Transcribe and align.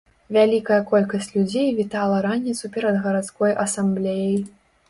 Вялікая 0.35 0.79
колькасць 0.91 1.29
людзей 1.35 1.69
вітала 1.81 2.17
раніцу 2.29 2.73
перад 2.79 3.01
гарадской 3.07 3.57
асамблеяй. 3.67 4.39